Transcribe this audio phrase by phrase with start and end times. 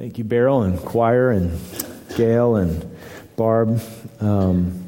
[0.00, 1.60] Thank you, Beryl and choir and
[2.16, 2.96] Gail and
[3.36, 3.82] Barb.
[4.18, 4.82] Um,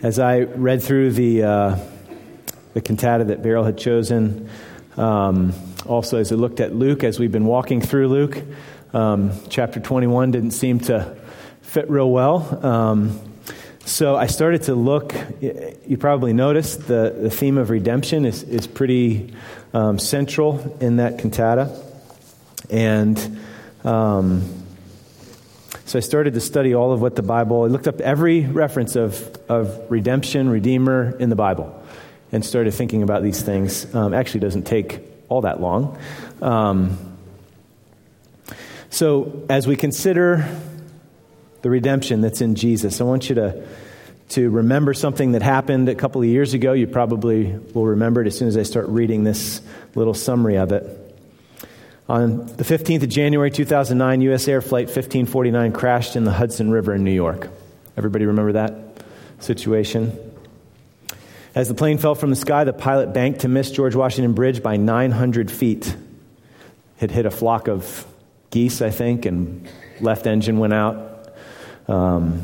[0.00, 1.78] as I read through the uh,
[2.72, 4.48] the cantata that Beryl had chosen,
[4.96, 5.52] um,
[5.84, 8.42] also as I looked at Luke, as we've been walking through Luke,
[8.94, 11.14] um, chapter 21 didn't seem to
[11.60, 12.64] fit real well.
[12.64, 13.20] Um,
[13.84, 15.14] so I started to look.
[15.42, 19.34] You probably noticed the, the theme of redemption is, is pretty
[19.74, 21.70] um, central in that cantata.
[22.70, 23.42] And
[23.84, 24.42] um,
[25.86, 28.96] so I started to study all of what the Bible, I looked up every reference
[28.96, 31.82] of, of redemption, redeemer in the Bible,
[32.32, 33.94] and started thinking about these things.
[33.94, 35.98] Um, actually, doesn't take all that long.
[36.40, 36.98] Um,
[38.88, 40.48] so as we consider
[41.62, 43.66] the redemption that's in Jesus, I want you to
[44.30, 46.72] to remember something that happened a couple of years ago.
[46.72, 49.60] You probably will remember it as soon as I start reading this
[49.94, 51.03] little summary of it.
[52.06, 54.46] On the 15th of January 2009, U.S.
[54.46, 57.48] Air Flight 1549 crashed in the Hudson River in New York.
[57.96, 58.74] Everybody remember that
[59.38, 60.12] situation?
[61.54, 64.62] As the plane fell from the sky, the pilot banked to miss George Washington Bridge
[64.62, 65.96] by 900 feet.
[67.00, 68.06] It hit a flock of
[68.50, 69.66] geese, I think, and
[69.98, 71.32] left engine went out.
[71.88, 72.42] Um,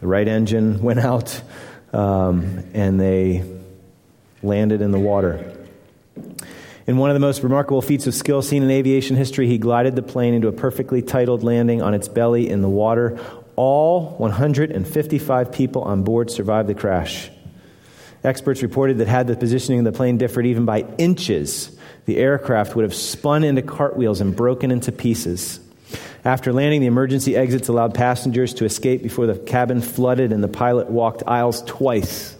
[0.00, 1.38] the right engine went out,
[1.92, 3.44] um, and they
[4.42, 5.54] landed in the water.
[6.88, 9.94] In one of the most remarkable feats of skill seen in aviation history, he glided
[9.94, 13.20] the plane into a perfectly titled landing on its belly in the water.
[13.56, 17.30] All 155 people on board survived the crash.
[18.24, 22.74] Experts reported that had the positioning of the plane differed even by inches, the aircraft
[22.74, 25.60] would have spun into cartwheels and broken into pieces.
[26.24, 30.48] After landing, the emergency exits allowed passengers to escape before the cabin flooded and the
[30.48, 32.34] pilot walked aisles twice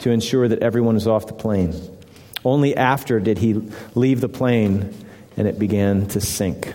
[0.00, 1.72] to ensure that everyone was off the plane.
[2.44, 3.54] Only after did he
[3.94, 4.94] leave the plane
[5.36, 6.74] and it began to sink.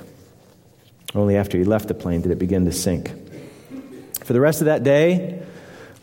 [1.14, 3.12] Only after he left the plane did it begin to sink.
[4.24, 5.42] For the rest of that day,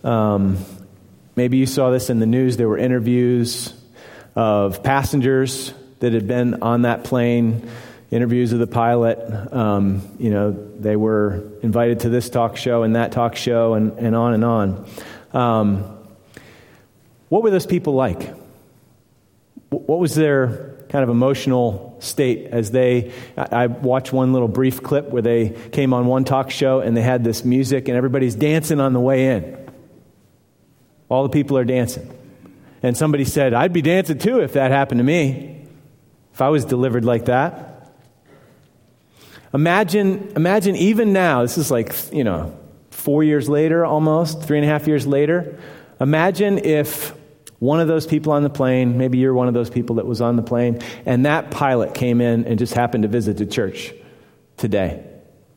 [0.03, 0.59] um,
[1.35, 3.73] maybe you saw this in the news, there were interviews
[4.35, 7.69] of passengers that had been on that plane,
[8.11, 9.19] interviews of the pilot.
[9.53, 13.99] Um, you know, they were invited to this talk show and that talk show and,
[13.99, 14.89] and on and on.
[15.33, 15.99] Um,
[17.29, 18.33] what were those people like?
[19.71, 25.09] What was their kind of emotional state as they i watched one little brief clip
[25.09, 28.81] where they came on one talk show and they had this music and everybody's dancing
[28.81, 29.71] on the way in.
[31.09, 32.13] All the people are dancing.
[32.83, 35.67] And somebody said i'd be dancing too if that happened to me
[36.33, 37.73] if i was delivered like that.
[39.53, 42.57] Imagine imagine even now this is like you know
[42.91, 45.59] four years later almost three and a half years later
[46.01, 47.15] imagine if
[47.59, 50.21] one of those people on the plane, maybe you're one of those people that was
[50.21, 53.95] on the plane, and that pilot came in and just happened to visit the church
[54.57, 55.05] today.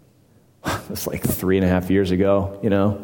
[0.64, 3.04] That's like three and a half years ago, you know.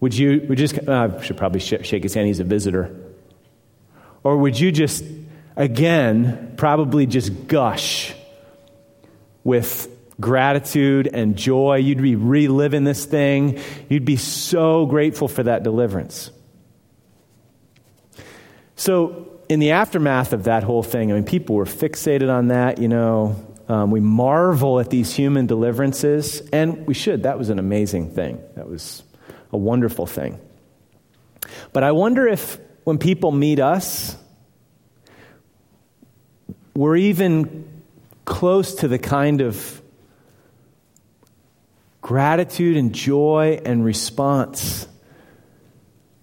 [0.00, 2.44] Would you, would you just, uh, I should probably sh- shake his hand, he's a
[2.44, 2.94] visitor.
[4.24, 5.04] Or would you just,
[5.56, 8.14] again, probably just gush
[9.44, 9.88] with
[10.20, 11.76] gratitude and joy?
[11.76, 13.60] You'd be reliving this thing.
[13.88, 16.30] You'd be so grateful for that deliverance.
[18.82, 22.78] So, in the aftermath of that whole thing, I mean, people were fixated on that,
[22.78, 23.36] you know.
[23.68, 27.22] Um, we marvel at these human deliverances, and we should.
[27.22, 28.42] That was an amazing thing.
[28.56, 29.04] That was
[29.52, 30.40] a wonderful thing.
[31.72, 34.16] But I wonder if when people meet us,
[36.74, 37.84] we're even
[38.24, 39.80] close to the kind of
[42.00, 44.88] gratitude and joy and response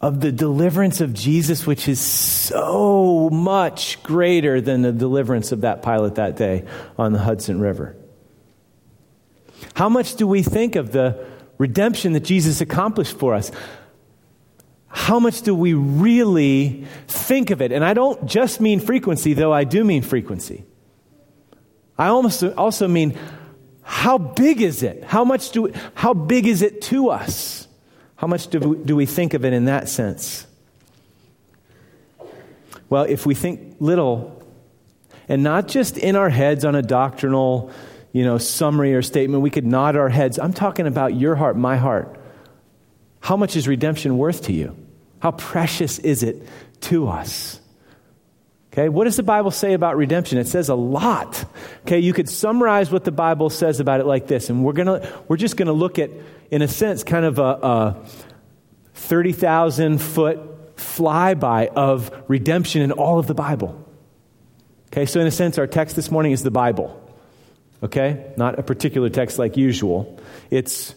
[0.02, 5.82] of the deliverance of Jesus, which is so much greater than the deliverance of that
[5.82, 6.66] pilot that day
[6.98, 7.98] on the Hudson River.
[9.74, 11.26] How much do we think of the
[11.58, 13.52] redemption that Jesus accomplished for us?
[14.88, 17.72] How much do we really think of it?
[17.72, 20.66] And I don't just mean frequency, though I do mean frequency.
[21.98, 23.18] I almost also mean
[23.84, 25.04] how big is it?
[25.04, 27.68] How much do how big is it to us?
[28.19, 30.45] How much do we, think of it in that sense?
[32.89, 34.44] Well, if we think little,
[35.30, 37.71] and not just in our heads on a doctrinal,
[38.12, 40.38] you know, summary or statement, we could nod our heads.
[40.38, 42.19] I'm talking about your heart, my heart.
[43.21, 44.75] How much is redemption worth to you?
[45.19, 46.45] How precious is it
[46.81, 47.59] to us?
[48.71, 50.38] Okay, what does the Bible say about redemption?
[50.38, 51.44] It says a lot.
[51.81, 55.07] Okay, you could summarize what the Bible says about it like this, and we're gonna
[55.27, 56.12] we're just gonna look at,
[56.51, 58.06] in a sense, kind of a, a
[58.94, 63.86] thirty thousand foot flyby of redemption in all of the Bible.
[64.88, 67.00] Okay, so in a sense, our text this morning is the Bible.
[67.81, 68.33] Okay?
[68.38, 70.19] Not a particular text like usual.
[70.50, 70.95] It's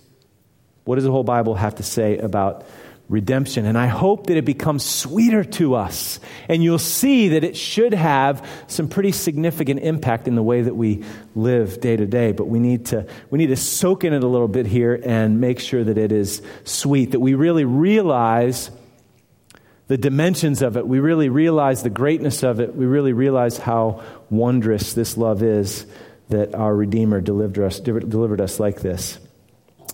[0.84, 2.64] what does the whole Bible have to say about
[3.12, 3.66] redemption?
[3.66, 6.18] And I hope that it becomes sweeter to us.
[6.48, 10.74] And you'll see that it should have some pretty significant impact in the way that
[10.74, 11.04] we
[11.34, 12.32] live day to day.
[12.32, 15.40] But we need to, we need to soak in it a little bit here and
[15.40, 18.70] make sure that it is sweet, that we really realize
[19.88, 20.86] the dimensions of it.
[20.86, 22.74] We really realize the greatness of it.
[22.74, 25.86] We really realize how wondrous this love is
[26.30, 29.18] that our Redeemer delivered us, delivered us like this.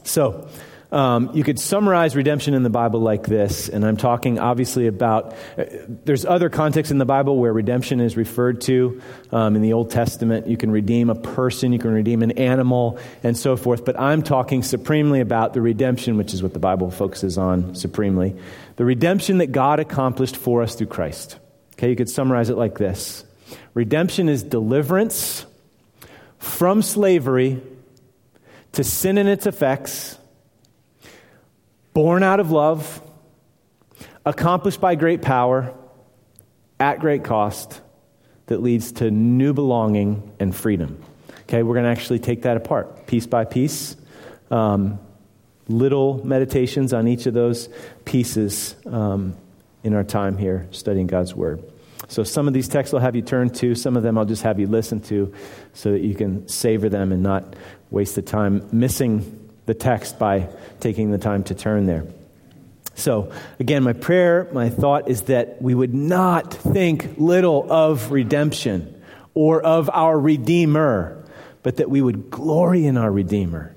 [0.05, 0.49] So,
[0.91, 5.35] um, you could summarize redemption in the Bible like this, and I'm talking obviously about.
[5.59, 5.65] Uh,
[6.05, 9.03] there's other contexts in the Bible where redemption is referred to.
[9.31, 12.99] Um, in the Old Testament, you can redeem a person, you can redeem an animal,
[13.23, 13.85] and so forth.
[13.85, 18.35] But I'm talking supremely about the redemption, which is what the Bible focuses on supremely.
[18.77, 21.39] The redemption that God accomplished for us through Christ.
[21.75, 23.25] Okay, you could summarize it like this
[23.75, 25.45] Redemption is deliverance
[26.39, 27.61] from slavery
[28.73, 30.18] to sin and its effects
[31.99, 33.03] born out of love,
[34.25, 35.75] accomplished by great power,
[36.79, 37.81] at great cost,
[38.47, 41.03] that leads to new belonging and freedom.
[41.41, 43.97] Okay, we're going to actually take that apart piece by piece.
[44.49, 45.01] Um,
[45.67, 47.69] little meditations on each of those
[48.05, 49.37] pieces um,
[49.83, 51.65] in our time here studying God's Word.
[52.07, 54.45] So, some of these texts I'll have you turn to, some of them I'll just
[54.45, 55.35] have you listen to
[55.75, 57.57] so that you can savor them and not
[57.91, 60.49] waste the time missing the text by
[60.81, 62.07] taking the time to turn there.
[62.95, 63.31] So,
[63.61, 69.01] again, my prayer, my thought is that we would not think little of redemption
[69.35, 71.23] or of our Redeemer,
[71.63, 73.77] but that we would glory in our Redeemer,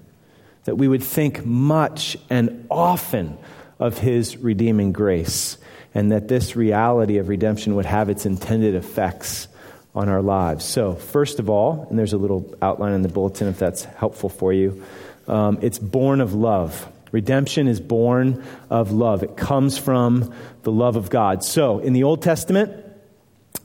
[0.64, 3.38] that we would think much and often
[3.78, 5.58] of His redeeming grace,
[5.94, 9.50] and that this reality of redemption would have its intended effects
[9.94, 10.64] on our lives.
[10.64, 14.30] So, first of all, and there's a little outline in the bulletin if that's helpful
[14.30, 14.84] for you.
[15.31, 16.88] Um, it's born of love.
[17.13, 19.24] Redemption is born of love.
[19.24, 20.33] It comes from
[20.63, 21.44] the love of God.
[21.44, 22.74] So, in the Old Testament,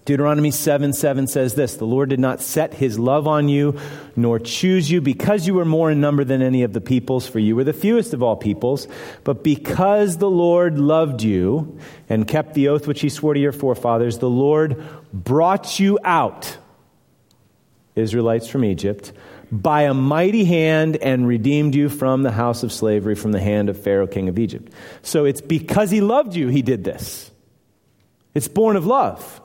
[0.04, 3.78] Deuteronomy 7 7 says this The Lord did not set his love on you,
[4.14, 7.40] nor choose you, because you were more in number than any of the peoples, for
[7.40, 8.86] you were the fewest of all peoples,
[9.24, 11.78] but because the Lord loved you
[12.08, 16.56] and kept the oath which he swore to your forefathers, the Lord brought you out,
[17.96, 19.12] Israelites from Egypt
[19.50, 23.68] by a mighty hand and redeemed you from the house of slavery, from the hand
[23.68, 24.72] of Pharaoh, king of Egypt.
[25.02, 27.30] So it's because he loved you, he did this.
[28.34, 29.40] It's born of love.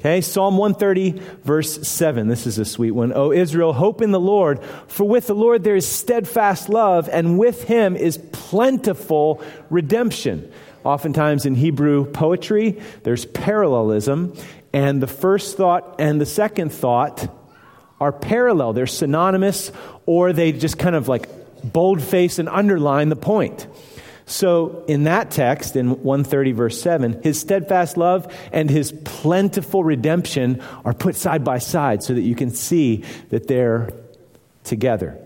[0.00, 2.28] Okay, Psalm 130, verse 7.
[2.28, 3.12] This is a sweet one.
[3.12, 7.36] O Israel, hope in the Lord, for with the Lord there is steadfast love, and
[7.36, 10.52] with him is plentiful redemption.
[10.84, 14.34] Oftentimes in Hebrew poetry, there's parallelism,
[14.72, 17.28] and the first thought and the second thought
[18.00, 18.72] are parallel.
[18.72, 19.72] They're synonymous,
[20.06, 21.28] or they just kind of like
[21.64, 23.66] boldface and underline the point.
[24.26, 30.62] So, in that text, in 130, verse 7, his steadfast love and his plentiful redemption
[30.84, 33.88] are put side by side so that you can see that they're
[34.64, 35.18] together.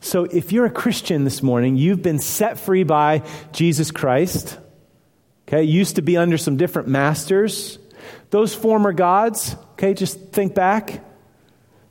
[0.00, 4.58] So, if you're a Christian this morning, you've been set free by Jesus Christ.
[5.46, 7.78] Okay, used to be under some different masters.
[8.30, 11.04] Those former gods, okay, just think back.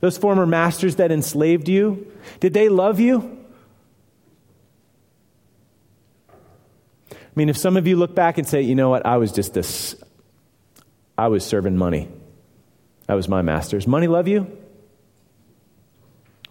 [0.00, 3.38] Those former masters that enslaved you, did they love you?
[7.10, 9.32] I mean, if some of you look back and say, you know what, I was
[9.32, 9.94] just this,
[11.16, 12.08] I was serving money.
[13.06, 13.86] That was my master's.
[13.86, 14.58] Money love you?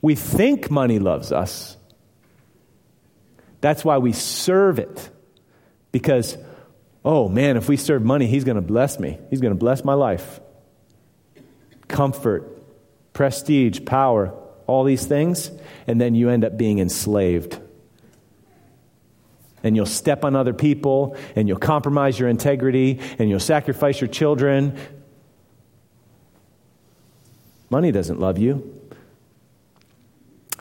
[0.02, 1.78] We think money loves us.
[3.62, 5.10] That's why we serve it.
[5.92, 6.38] Because
[7.04, 9.18] oh man, if we serve money, he's going to bless me.
[9.30, 10.40] He's going to bless my life.
[11.88, 12.62] Comfort,
[13.14, 14.34] prestige, power,
[14.68, 15.52] all these things,
[15.88, 17.60] and then you end up being enslaved.
[19.64, 24.08] And you'll step on other people, and you'll compromise your integrity, and you'll sacrifice your
[24.08, 24.78] children.
[27.70, 28.80] Money doesn't love you.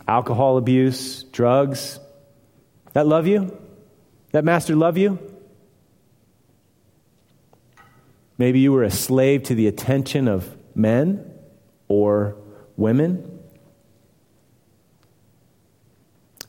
[0.07, 2.01] Alcohol abuse, drugs,
[2.93, 3.57] that love you?
[4.33, 5.19] That master love you?
[8.41, 11.31] Maybe you were a slave to the attention of men
[11.89, 12.39] or
[12.75, 13.39] women.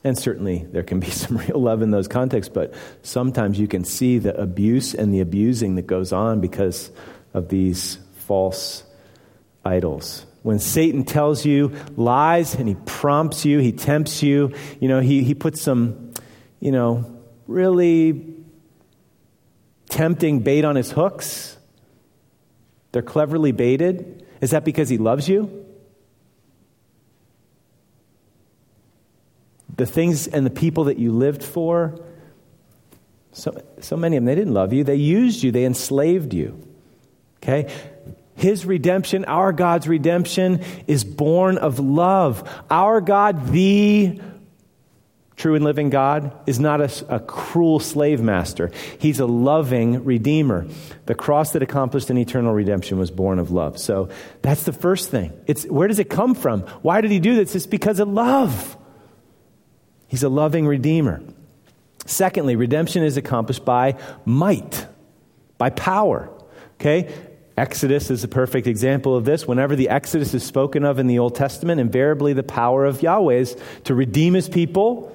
[0.02, 2.72] And certainly there can be some real love in those contexts, but
[3.02, 6.90] sometimes you can see the abuse and the abusing that goes on because
[7.34, 8.84] of these false
[9.62, 10.24] idols.
[10.40, 15.24] When Satan tells you lies and he prompts you, he tempts you, you know, he,
[15.24, 16.14] he puts some,
[16.58, 18.34] you know, really
[19.90, 21.58] tempting bait on his hooks
[22.92, 24.26] they're cleverly baited.
[24.40, 25.66] Is that because he loves you?
[29.74, 31.98] The things and the people that you lived for,
[33.32, 34.84] so, so many of them, they didn't love you.
[34.84, 36.62] They used you, they enslaved you.
[37.42, 37.72] Okay?
[38.34, 42.48] His redemption, our God's redemption, is born of love.
[42.70, 44.20] Our God, the
[45.42, 48.70] true and living God, is not a, a, cruel slave master.
[49.00, 50.68] He's a loving redeemer.
[51.06, 53.76] The cross that accomplished an eternal redemption was born of love.
[53.80, 54.08] So
[54.42, 55.32] that's the first thing.
[55.48, 56.60] It's, where does it come from?
[56.82, 57.56] Why did he do this?
[57.56, 58.76] It's because of love.
[60.06, 61.20] He's a loving redeemer.
[62.06, 64.86] Secondly, redemption is accomplished by might,
[65.58, 66.30] by power.
[66.74, 67.12] Okay?
[67.56, 69.48] Exodus is a perfect example of this.
[69.48, 73.34] Whenever the Exodus is spoken of in the Old Testament, invariably the power of Yahweh
[73.34, 75.12] is to redeem his people,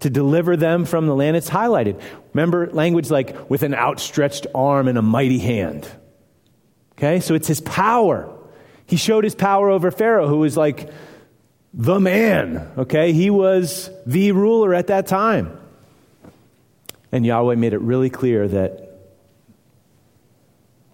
[0.00, 1.36] to deliver them from the land.
[1.36, 2.00] It's highlighted.
[2.32, 5.88] Remember language like with an outstretched arm and a mighty hand.
[6.92, 7.20] Okay?
[7.20, 8.30] So it's his power.
[8.86, 10.90] He showed his power over Pharaoh, who was like
[11.72, 12.70] the man.
[12.76, 13.12] Okay?
[13.12, 15.56] He was the ruler at that time.
[17.12, 18.88] And Yahweh made it really clear that,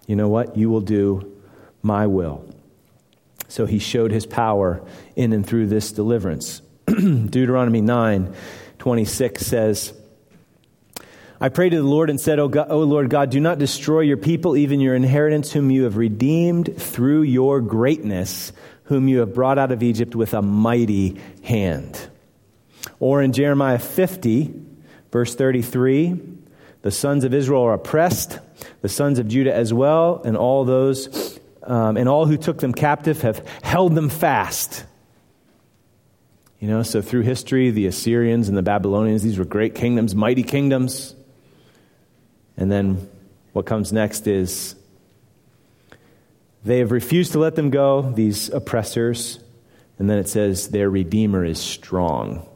[0.05, 0.57] you know what?
[0.57, 1.41] You will do
[1.81, 2.43] my will.
[3.47, 4.81] So he showed his power
[5.15, 6.61] in and through this deliverance.
[6.87, 8.33] Deuteronomy 9
[8.87, 9.93] 26 says,
[11.41, 13.99] I prayed to the Lord and said, o, God, o Lord God, do not destroy
[13.99, 18.53] your people, even your inheritance, whom you have redeemed through your greatness,
[18.83, 22.09] whom you have brought out of Egypt with a mighty hand.
[23.01, 24.53] Or in Jeremiah 50,
[25.11, 26.21] Verse 33
[26.81, 28.39] The sons of Israel are oppressed,
[28.81, 32.71] the sons of Judah as well, and all those, um, and all who took them
[32.71, 34.85] captive have held them fast.
[36.59, 40.43] You know, so through history, the Assyrians and the Babylonians, these were great kingdoms, mighty
[40.43, 41.15] kingdoms.
[42.57, 43.07] And then
[43.53, 44.75] what comes next is
[46.63, 49.39] they have refused to let them go, these oppressors.
[49.99, 52.47] And then it says, their Redeemer is strong.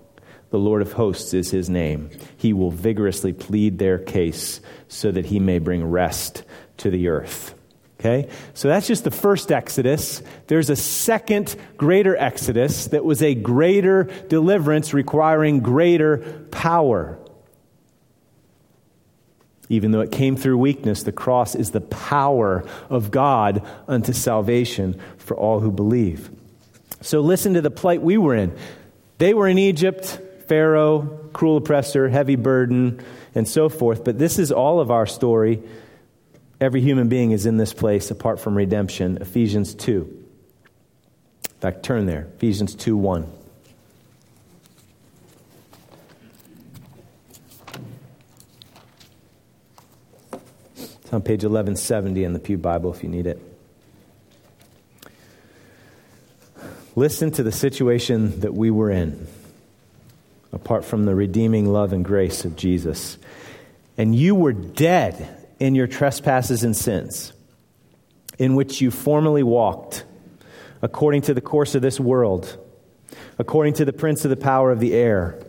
[0.50, 2.10] The Lord of hosts is his name.
[2.38, 6.44] He will vigorously plead their case so that he may bring rest
[6.78, 7.54] to the earth.
[8.02, 8.30] Okay?
[8.56, 10.24] So that's just the first Exodus.
[10.48, 17.20] There's a second greater Exodus that was a greater deliverance requiring greater power.
[19.70, 25.00] Even though it came through weakness, the cross is the power of God unto salvation
[25.18, 26.32] for all who believe.
[27.02, 28.58] So listen to the plight we were in.
[29.20, 30.20] They were in Egypt.
[30.48, 33.00] Pharaoh, cruel oppressor, heavy burden,
[33.36, 34.04] and so forth.
[34.04, 35.62] But this is all of our story.
[36.62, 39.18] Every human being is in this place apart from redemption.
[39.20, 40.26] Ephesians 2.
[41.44, 42.28] In fact, turn there.
[42.36, 43.28] Ephesians 2 1.
[50.78, 53.42] It's on page 1170 in the Pew Bible if you need it.
[56.96, 59.26] Listen to the situation that we were in
[60.54, 63.18] apart from the redeeming love and grace of Jesus.
[63.98, 67.34] And you were dead in your trespasses and sins,
[68.40, 70.04] in which you formerly walked,
[70.82, 72.58] according to the course of this world,
[73.38, 75.40] according to the prince of the power of the air.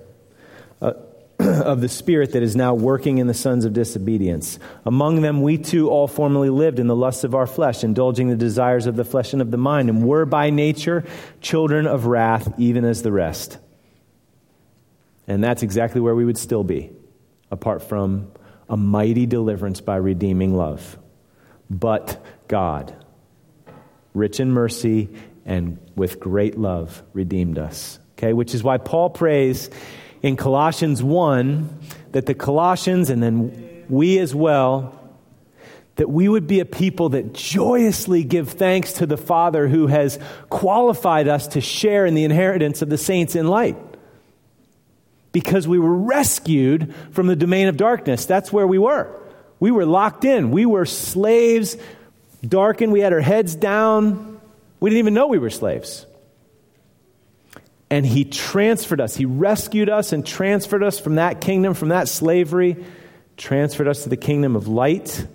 [0.82, 0.92] Uh,
[1.38, 4.58] of the Spirit that is now working in the sons of disobedience.
[4.84, 8.36] Among them, we too all formerly lived in the lusts of our flesh, indulging the
[8.36, 11.04] desires of the flesh and of the mind, and were by nature
[11.40, 13.58] children of wrath, even as the rest.
[15.26, 16.90] And that's exactly where we would still be,
[17.50, 18.30] apart from
[18.72, 20.98] a mighty deliverance by redeeming love.
[21.68, 22.96] But God,
[24.14, 25.10] rich in mercy
[25.44, 27.98] and with great love, redeemed us.
[28.16, 29.68] Okay, which is why Paul prays
[30.22, 31.80] in Colossians 1
[32.12, 34.98] that the Colossians and then we as well
[35.96, 40.18] that we would be a people that joyously give thanks to the Father who has
[40.48, 43.76] qualified us to share in the inheritance of the saints in light
[45.32, 48.26] because we were rescued from the domain of darkness.
[48.26, 49.18] That's where we were.
[49.58, 50.50] We were locked in.
[50.50, 51.76] We were slaves,
[52.46, 52.92] darkened.
[52.92, 54.40] We had our heads down.
[54.80, 56.06] We didn't even know we were slaves.
[57.88, 59.14] And he transferred us.
[59.16, 62.84] He rescued us and transferred us from that kingdom, from that slavery,
[63.36, 65.26] transferred us to the kingdom of light,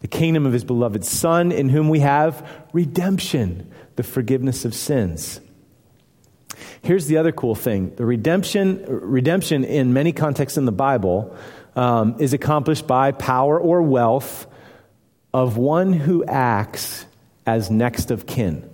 [0.00, 5.40] the kingdom of his beloved Son, in whom we have redemption, the forgiveness of sins.
[6.82, 11.36] Here's the other cool thing the redemption, redemption in many contexts in the Bible
[11.74, 14.46] um, is accomplished by power or wealth
[15.32, 17.04] of one who acts
[17.46, 18.68] as next of kin.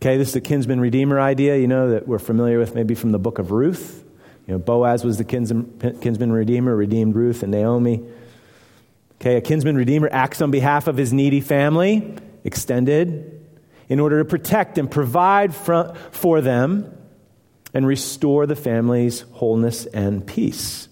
[0.00, 3.10] Okay, this is the kinsman redeemer idea, you know, that we're familiar with maybe from
[3.10, 4.04] the book of Ruth.
[4.46, 8.02] You know, Boaz was the kinsman, kinsman redeemer, redeemed Ruth and Naomi.
[9.20, 13.37] Okay, a kinsman redeemer acts on behalf of his needy family, extended,
[13.88, 16.94] in order to protect and provide for them
[17.74, 20.88] and restore the family's wholeness and peace.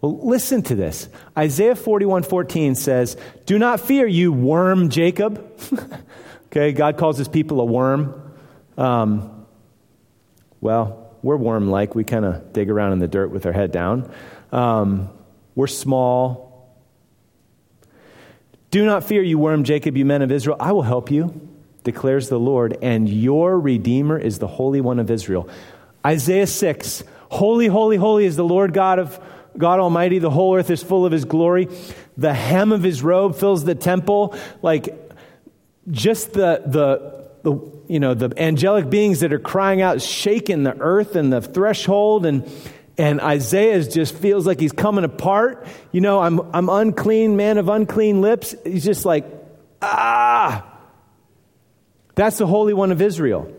[0.00, 1.08] Well, listen to this.
[1.36, 3.16] Isaiah 41:14 says,
[3.46, 5.42] Do not fear, you worm Jacob.
[6.46, 8.20] okay, God calls his people a worm.
[8.76, 9.46] Um,
[10.60, 11.94] well, we're worm like.
[11.94, 14.12] We kind of dig around in the dirt with our head down.
[14.52, 15.08] Um,
[15.54, 16.74] we're small.
[18.70, 20.56] Do not fear, you worm Jacob, you men of Israel.
[20.60, 21.48] I will help you,
[21.84, 25.48] declares the Lord, and your Redeemer is the Holy One of Israel.
[26.04, 29.18] Isaiah 6 Holy, holy, holy is the Lord God of
[29.58, 30.20] God Almighty.
[30.20, 31.68] The whole earth is full of his glory.
[32.16, 34.36] The hem of his robe fills the temple.
[34.62, 34.96] Like
[35.90, 40.76] just the, the, the, you know, the angelic beings that are crying out, shaking the
[40.78, 42.24] earth and the threshold.
[42.24, 42.48] And,
[42.96, 45.66] and Isaiah just feels like he's coming apart.
[45.90, 48.54] You know, I'm, I'm unclean, man of unclean lips.
[48.64, 49.26] He's just like,
[49.82, 50.70] ah.
[52.14, 53.52] That's the Holy One of Israel.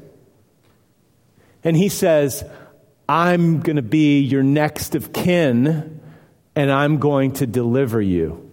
[1.63, 2.43] And he says,
[3.09, 5.99] I'm going to be your next of kin,
[6.55, 8.51] and I'm going to deliver you.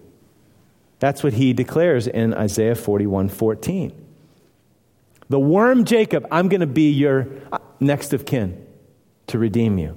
[0.99, 3.93] That's what he declares in Isaiah 41 14.
[5.29, 8.67] The worm Jacob, I'm going to be your uh, next of kin
[9.29, 9.97] to redeem you,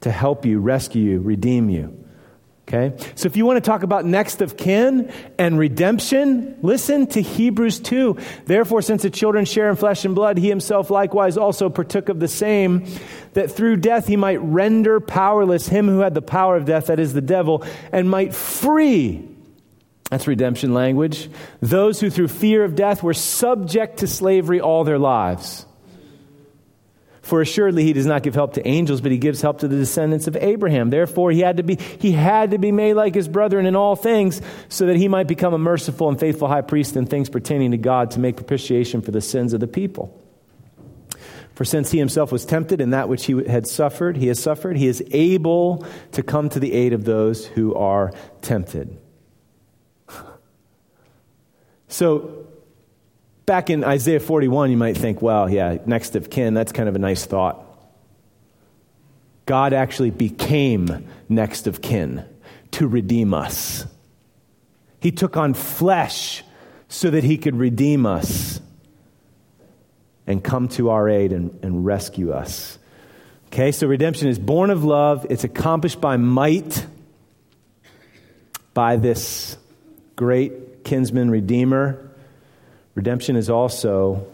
[0.00, 2.05] to help you, rescue you, redeem you.
[2.68, 2.96] Okay?
[3.14, 7.78] So if you want to talk about next of kin and redemption, listen to Hebrews
[7.78, 8.18] 2.
[8.44, 12.18] Therefore, since the children share in flesh and blood, he himself likewise also partook of
[12.18, 12.84] the same,
[13.34, 16.98] that through death he might render powerless him who had the power of death, that
[16.98, 19.28] is the devil, and might free.
[20.10, 21.30] That's redemption language.
[21.60, 25.66] Those who through fear of death were subject to slavery all their lives.
[27.26, 29.76] For assuredly he does not give help to angels, but he gives help to the
[29.76, 30.90] descendants of Abraham.
[30.90, 33.96] Therefore he had to be he had to be made like his brethren in all
[33.96, 37.72] things, so that he might become a merciful and faithful high priest in things pertaining
[37.72, 40.22] to God to make propitiation for the sins of the people.
[41.56, 44.76] For since he himself was tempted in that which he had suffered, he has suffered,
[44.76, 48.96] he is able to come to the aid of those who are tempted.
[51.88, 52.45] So
[53.46, 56.96] Back in Isaiah 41, you might think, well, yeah, next of kin, that's kind of
[56.96, 57.62] a nice thought.
[59.46, 62.24] God actually became next of kin
[62.72, 63.86] to redeem us.
[65.00, 66.42] He took on flesh
[66.88, 68.60] so that he could redeem us
[70.26, 72.78] and come to our aid and, and rescue us.
[73.46, 76.84] Okay, so redemption is born of love, it's accomplished by might,
[78.74, 79.56] by this
[80.16, 82.05] great kinsman redeemer.
[82.96, 84.26] Redemption is also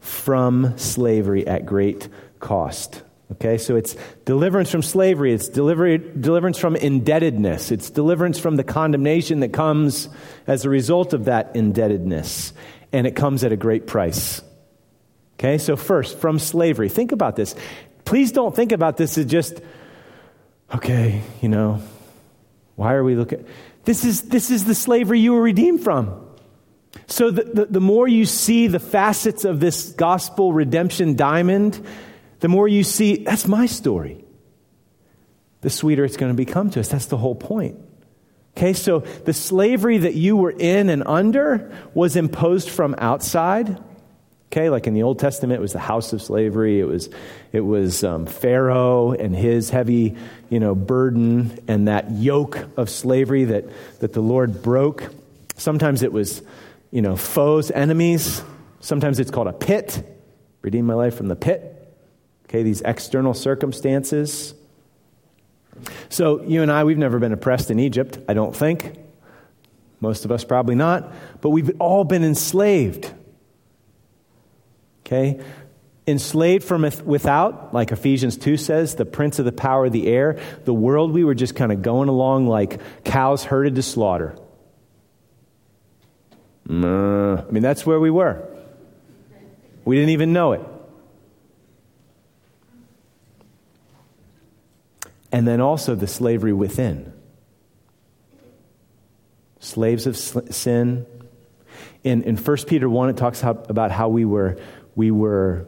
[0.00, 3.02] from slavery at great cost.
[3.32, 3.96] Okay, so it's
[4.26, 10.10] deliverance from slavery, it's deliverance from indebtedness, it's deliverance from the condemnation that comes
[10.46, 12.52] as a result of that indebtedness,
[12.92, 14.42] and it comes at a great price.
[15.38, 16.90] Okay, so first, from slavery.
[16.90, 17.54] Think about this.
[18.04, 19.62] Please don't think about this as just,
[20.74, 21.80] okay, you know,
[22.76, 23.46] why are we looking?
[23.84, 26.28] This is, this is the slavery you were redeemed from.
[27.06, 31.84] So, the, the, the, more you see the facets of this gospel redemption diamond,
[32.40, 34.24] the more you see that's my story,
[35.62, 36.88] the sweeter it's going to become to us.
[36.88, 37.78] That's the whole point.
[38.56, 43.82] Okay, so the slavery that you were in and under was imposed from outside.
[44.52, 46.78] Okay, like in the Old Testament, it was the house of slavery.
[46.78, 47.08] It was,
[47.52, 50.16] it was um, Pharaoh and his heavy,
[50.50, 53.64] you know, burden and that yoke of slavery that,
[54.00, 55.10] that the Lord broke.
[55.56, 56.42] Sometimes it was
[56.92, 58.42] you know, foes, enemies.
[58.78, 60.06] Sometimes it's called a pit.
[60.60, 61.78] Redeem my life from the pit.
[62.44, 64.54] Okay, these external circumstances.
[66.10, 68.98] So, you and I, we've never been oppressed in Egypt, I don't think.
[70.00, 71.12] Most of us probably not.
[71.40, 73.10] But we've all been enslaved.
[75.06, 75.40] Okay?
[76.06, 80.38] Enslaved from without, like Ephesians 2 says, the prince of the power of the air.
[80.64, 84.36] The world, we were just kind of going along like cows herded to slaughter.
[86.68, 88.48] I mean, that's where we were.
[89.84, 90.60] We didn't even know it.
[95.32, 97.12] And then also the slavery within.
[99.60, 101.06] Slaves of sin.
[102.04, 104.58] In, in 1 Peter 1, it talks how, about how we were,
[104.94, 105.66] we were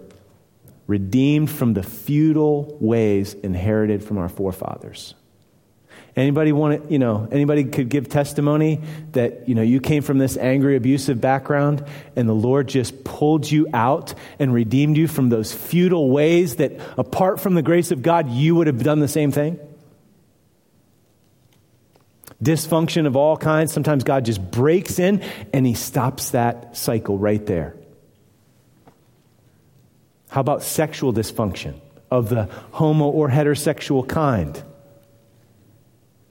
[0.86, 5.14] redeemed from the futile ways inherited from our forefathers.
[6.16, 8.80] Anybody want to, you know, anybody could give testimony
[9.12, 13.50] that, you know, you came from this angry, abusive background and the Lord just pulled
[13.50, 18.02] you out and redeemed you from those futile ways that apart from the grace of
[18.02, 19.58] God, you would have done the same thing?
[22.42, 23.72] Dysfunction of all kinds.
[23.72, 25.20] Sometimes God just breaks in
[25.52, 27.74] and he stops that cycle right there.
[30.28, 31.80] How about sexual dysfunction?
[32.14, 34.62] of the homo or heterosexual kind.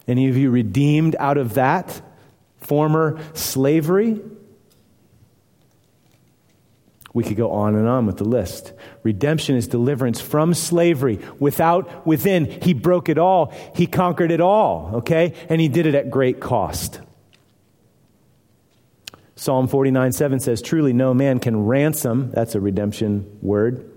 [0.08, 2.02] Any of you redeemed out of that
[2.58, 4.22] former slavery?
[7.13, 8.74] We could go on and on with the list.
[9.04, 11.20] Redemption is deliverance from slavery.
[11.39, 13.54] Without, within, he broke it all.
[13.76, 15.34] He conquered it all, okay?
[15.48, 17.02] And he did it at great cost.
[19.36, 23.92] Psalm 49 7 says, Truly no man can ransom, that's a redemption word,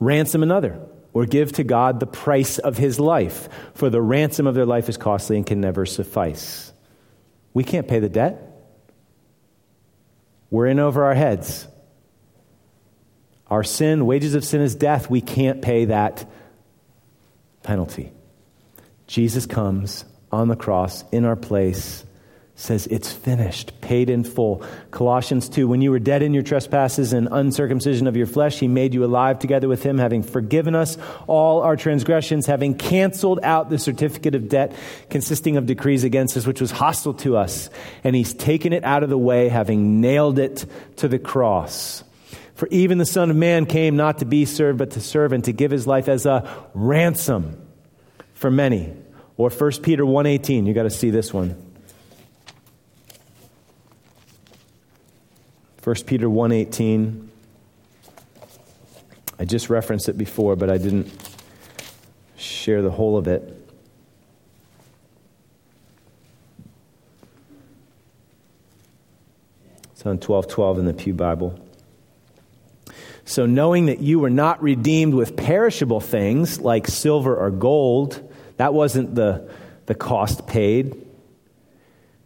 [0.00, 0.80] ransom another
[1.14, 4.88] or give to God the price of his life, for the ransom of their life
[4.88, 6.72] is costly and can never suffice.
[7.54, 8.42] We can't pay the debt.
[10.50, 11.66] We're in over our heads.
[13.46, 15.08] Our sin, wages of sin is death.
[15.08, 16.28] We can't pay that
[17.62, 18.12] penalty.
[19.06, 22.04] Jesus comes on the cross in our place
[22.56, 24.62] says it's finished, paid in full.
[24.92, 28.68] Colossians 2 When you were dead in your trespasses and uncircumcision of your flesh, he
[28.68, 33.70] made you alive together with him, having forgiven us all our transgressions, having canceled out
[33.70, 34.74] the certificate of debt
[35.10, 37.70] consisting of decrees against us, which was hostile to us.
[38.04, 40.64] And he's taken it out of the way, having nailed it
[40.96, 42.04] to the cross.
[42.54, 45.42] For even the Son of Man came not to be served, but to serve and
[45.44, 47.60] to give his life as a ransom
[48.32, 48.94] for many.
[49.36, 51.63] Or 1 Peter 1.18, you got to see this one.
[55.84, 57.28] 1 Peter 1:18
[59.38, 61.12] I just referenced it before but I didn't
[62.38, 63.42] share the whole of it.
[69.92, 71.58] It's on 1212 in the Pew Bible.
[73.26, 78.72] So, knowing that you were not redeemed with perishable things like silver or gold, that
[78.72, 79.50] wasn't the,
[79.86, 81.04] the cost paid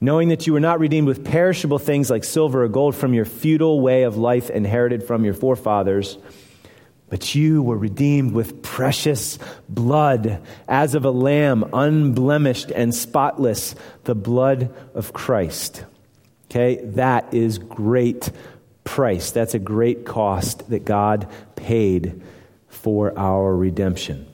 [0.00, 3.24] knowing that you were not redeemed with perishable things like silver or gold from your
[3.24, 6.18] futile way of life inherited from your forefathers,
[7.08, 14.14] but you were redeemed with precious blood, as of a lamb, unblemished and spotless, the
[14.14, 15.84] blood of Christ.
[16.50, 18.30] Okay, that is great
[18.84, 19.30] price.
[19.30, 22.22] That's a great cost that God paid
[22.68, 24.26] for our redemption.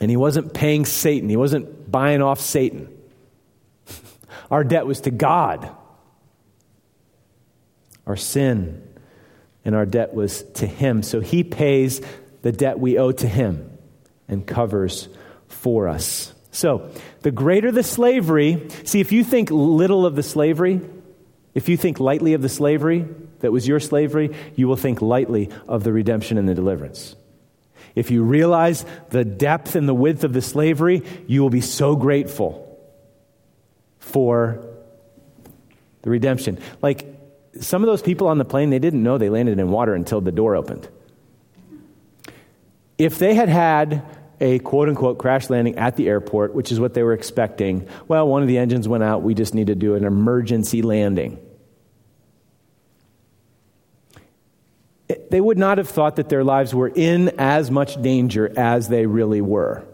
[0.00, 2.88] And He wasn't paying Satan, He wasn't buying off Satan.
[4.50, 5.70] Our debt was to God.
[8.06, 8.82] Our sin
[9.64, 11.02] and our debt was to Him.
[11.02, 12.00] So He pays
[12.42, 13.78] the debt we owe to Him
[14.28, 15.08] and covers
[15.48, 16.32] for us.
[16.50, 16.90] So,
[17.22, 20.80] the greater the slavery, see, if you think little of the slavery,
[21.52, 23.06] if you think lightly of the slavery
[23.40, 27.16] that was your slavery, you will think lightly of the redemption and the deliverance.
[27.94, 31.96] If you realize the depth and the width of the slavery, you will be so
[31.96, 32.73] grateful
[34.04, 34.60] for
[36.02, 36.58] the redemption.
[36.82, 37.06] Like
[37.60, 40.20] some of those people on the plane, they didn't know they landed in water until
[40.20, 40.88] the door opened.
[42.98, 44.04] If they had had
[44.40, 48.28] a quote unquote crash landing at the airport, which is what they were expecting, well,
[48.28, 51.38] one of the engines went out, we just need to do an emergency landing.
[55.30, 59.04] they would not have thought that their lives were in as much danger as they
[59.04, 59.84] really were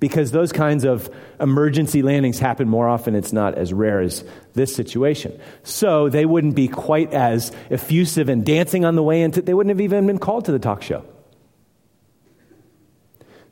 [0.00, 3.14] because those kinds of emergency landings happen more often.
[3.14, 5.38] It's not as rare as this situation.
[5.64, 9.70] So they wouldn't be quite as effusive and dancing on the way into, they wouldn't
[9.70, 11.04] have even been called to the talk show.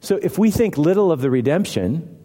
[0.00, 2.24] So if we think little of the redemption,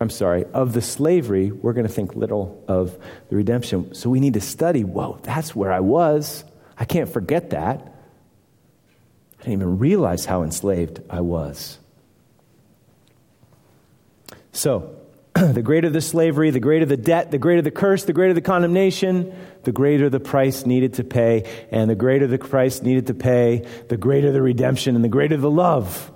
[0.00, 2.98] I'm sorry, of the slavery, we're going to think little of
[3.30, 3.94] the redemption.
[3.94, 6.44] So we need to study, whoa, that's where I was.
[6.76, 7.93] I can't forget that.
[9.44, 11.78] I didn't even realize how enslaved I was.
[14.52, 14.96] So,
[15.34, 18.40] the greater the slavery, the greater the debt, the greater the curse, the greater the
[18.40, 21.66] condemnation, the greater the price needed to pay.
[21.70, 25.36] And the greater the price needed to pay, the greater the redemption and the greater
[25.36, 26.10] the love.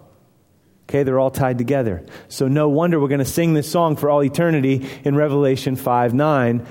[0.88, 2.07] Okay, they're all tied together.
[2.29, 6.14] So, no wonder we're going to sing this song for all eternity in Revelation 5
[6.14, 6.67] 9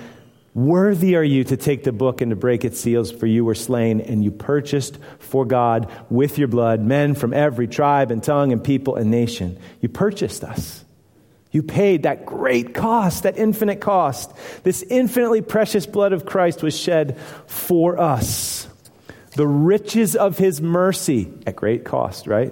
[0.58, 3.54] Worthy are you to take the book and to break its seals, for you were
[3.54, 8.52] slain, and you purchased for God with your blood men from every tribe and tongue
[8.52, 9.60] and people and nation.
[9.82, 10.84] You purchased us.
[11.52, 14.32] You paid that great cost, that infinite cost.
[14.63, 18.67] This infinitely precious blood of Christ was shed for us.
[19.36, 22.52] The riches of his mercy, at great cost, right?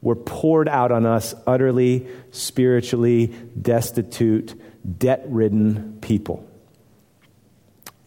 [0.00, 3.26] Were poured out on us, utterly, spiritually
[3.60, 4.54] destitute,
[4.98, 6.46] debt ridden people.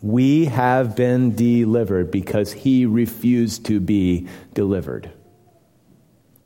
[0.03, 5.09] We have been delivered because he refused to be delivered.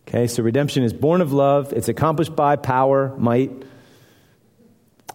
[0.08, 3.52] Okay, so redemption is born of love, it's accomplished by power, might.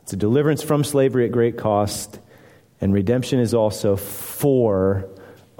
[0.02, 2.18] It's a deliverance from slavery at great cost.
[2.80, 5.08] And redemption is also for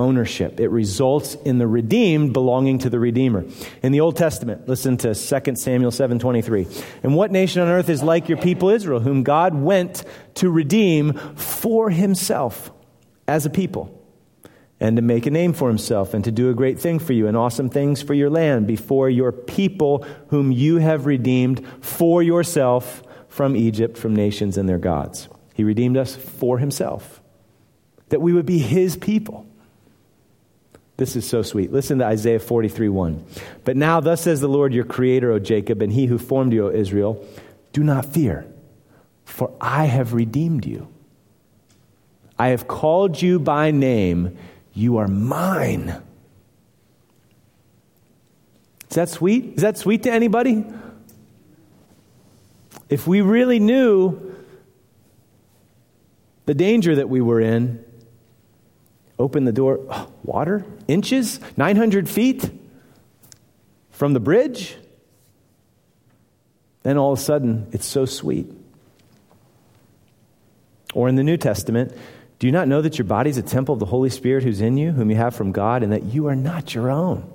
[0.02, 0.60] ownership.
[0.60, 3.44] It results in the redeemed belonging to the Redeemer.
[3.82, 6.66] In the Old Testament, listen to 2 Samuel 7:23.
[7.02, 11.14] And what nation on earth is like your people Israel, whom God went to redeem
[11.36, 12.70] for himself
[13.26, 13.98] as a people?
[14.82, 17.28] and to make a name for himself and to do a great thing for you
[17.28, 23.00] and awesome things for your land before your people whom you have redeemed for yourself
[23.28, 25.28] from Egypt, from nations and their gods.
[25.54, 27.22] He redeemed us for himself,
[28.08, 29.46] that we would be his people.
[30.96, 31.72] This is so sweet.
[31.72, 33.24] Listen to Isaiah 43 1.
[33.64, 36.66] But now, thus says the Lord your creator, O Jacob, and he who formed you,
[36.66, 37.26] O Israel,
[37.72, 38.46] do not fear,
[39.24, 40.88] for I have redeemed you.
[42.38, 44.36] I have called you by name
[44.74, 46.02] you are mine.
[48.90, 49.54] Is that sweet?
[49.56, 50.64] Is that sweet to anybody?
[52.88, 54.34] If we really knew
[56.44, 57.84] the danger that we were in,
[59.22, 62.50] open the door, oh, water, inches, 900 feet
[63.90, 64.76] from the bridge,
[66.82, 68.46] then all of a sudden it's so sweet.
[70.94, 71.96] Or in the New Testament,
[72.38, 74.60] do you not know that your body is a temple of the Holy Spirit who's
[74.60, 77.32] in you, whom you have from God, and that you are not your own?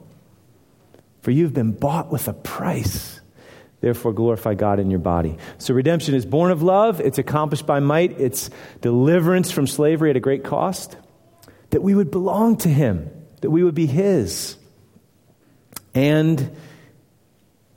[1.22, 3.22] For you've been bought with a price.
[3.80, 5.38] Therefore, glorify God in your body.
[5.60, 8.50] So, redemption is born of love, it's accomplished by might, it's
[8.82, 10.98] deliverance from slavery at a great cost.
[11.78, 13.12] That we would belong to Him,
[13.42, 14.58] that we would be His.
[15.94, 16.58] And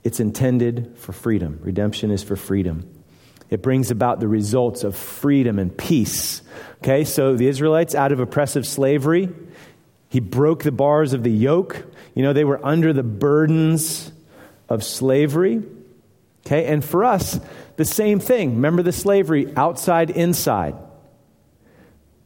[0.03, 1.59] it's intended for freedom.
[1.61, 2.91] Redemption is for freedom.
[3.51, 6.41] It brings about the results of freedom and peace.
[6.77, 9.29] Okay, so the Israelites out of oppressive slavery,
[10.09, 11.85] he broke the bars of the yoke.
[12.15, 14.11] You know, they were under the burdens
[14.67, 15.61] of slavery.
[16.47, 17.39] Okay, and for us,
[17.75, 18.55] the same thing.
[18.55, 20.73] Remember the slavery outside, inside.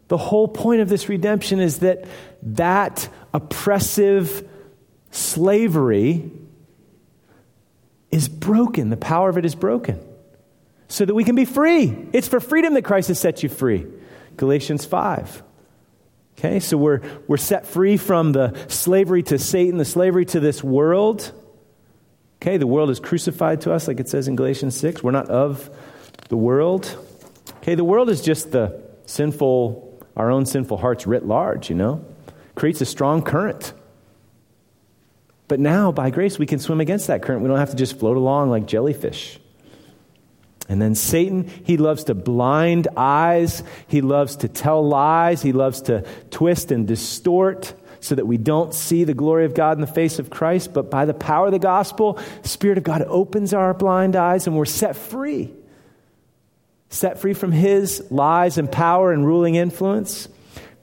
[0.07, 2.05] The whole point of this redemption is that
[2.43, 4.47] that oppressive
[5.11, 6.31] slavery
[8.11, 8.89] is broken.
[8.89, 9.99] The power of it is broken
[10.87, 12.07] so that we can be free.
[12.13, 13.87] It's for freedom that Christ has set you free.
[14.37, 15.43] Galatians 5.
[16.37, 20.63] Okay, so we're, we're set free from the slavery to Satan, the slavery to this
[20.63, 21.31] world.
[22.41, 25.01] Okay, the world is crucified to us, like it says in Galatians 6.
[25.01, 25.69] We're not of
[26.29, 26.97] the world.
[27.57, 32.05] Okay, the world is just the sinful, our own sinful hearts writ large, you know?
[32.55, 33.73] Creates a strong current.
[35.47, 37.41] But now, by grace, we can swim against that current.
[37.41, 39.39] We don't have to just float along like jellyfish.
[40.67, 43.61] And then Satan, he loves to blind eyes.
[43.87, 45.41] He loves to tell lies.
[45.41, 49.77] He loves to twist and distort so that we don't see the glory of God
[49.77, 50.73] in the face of Christ.
[50.73, 54.47] But by the power of the gospel, the Spirit of God opens our blind eyes
[54.47, 55.53] and we're set free.
[56.89, 60.29] Set free from his lies and power and ruling influence.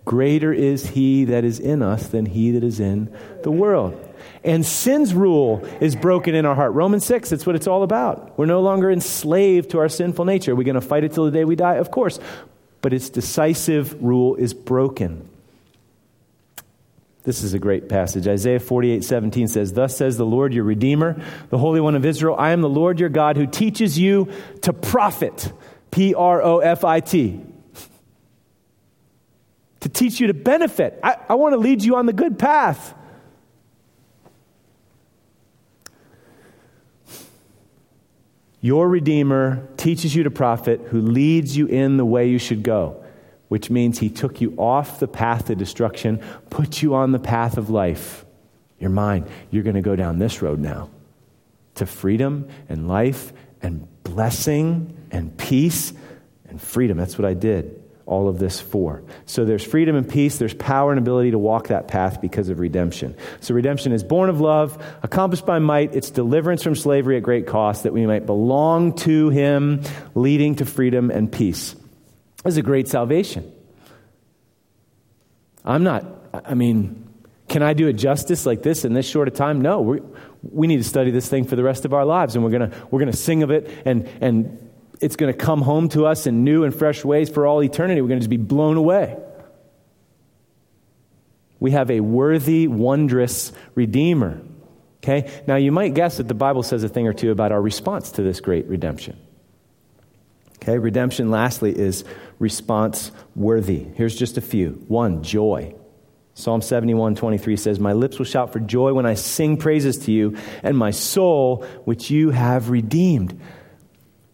[0.04, 4.12] Greater is he that is in us than he that is in the world
[4.44, 6.72] and sin's rule is broken in our heart.
[6.72, 8.36] Romans 6, that's what it's all about.
[8.38, 10.52] We're no longer enslaved to our sinful nature.
[10.52, 11.76] Are we going to fight it till the day we die?
[11.76, 12.18] Of course.
[12.80, 15.28] But its decisive rule is broken.
[17.22, 18.26] This is a great passage.
[18.26, 22.34] Isaiah 48, 17 says, Thus says the Lord your Redeemer, the Holy One of Israel,
[22.36, 25.52] I am the Lord your God who teaches you to profit.
[25.92, 27.40] P R O F I T.
[29.80, 30.98] To teach you to benefit.
[31.02, 32.94] I, I want to lead you on the good path.
[38.60, 43.04] Your Redeemer teaches you to profit, who leads you in the way you should go,
[43.48, 47.58] which means he took you off the path of destruction, put you on the path
[47.58, 48.24] of life.
[48.78, 49.26] You're mine.
[49.50, 50.90] You're going to go down this road now
[51.74, 55.92] to freedom and life and blessing and peace
[56.48, 56.96] and freedom.
[56.98, 59.02] That's what I did all of this for.
[59.26, 62.58] So there's freedom and peace, there's power and ability to walk that path because of
[62.58, 63.16] redemption.
[63.40, 67.46] So redemption is born of love, accomplished by might, it's deliverance from slavery at great
[67.46, 69.82] cost that we might belong to him,
[70.14, 71.74] leading to freedom and peace.
[72.44, 73.50] This is a great salvation.
[75.64, 77.08] I'm not, I mean,
[77.48, 79.60] can I do it justice like this in this short a time?
[79.60, 79.80] No.
[79.80, 80.00] We,
[80.42, 82.70] we need to study this thing for the rest of our lives, and we're going
[82.70, 84.71] to we're gonna sing of it and, and
[85.02, 88.00] it's going to come home to us in new and fresh ways for all eternity.
[88.00, 89.16] We're going to just be blown away.
[91.58, 94.40] We have a worthy, wondrous Redeemer.
[95.02, 95.30] Okay?
[95.46, 98.12] Now, you might guess that the Bible says a thing or two about our response
[98.12, 99.18] to this great redemption.
[100.56, 100.78] Okay?
[100.78, 102.04] Redemption, lastly, is
[102.38, 103.86] response worthy.
[103.94, 104.84] Here's just a few.
[104.86, 105.74] One, joy.
[106.34, 110.12] Psalm 71, 23 says, My lips will shout for joy when I sing praises to
[110.12, 113.40] you, and my soul, which you have redeemed.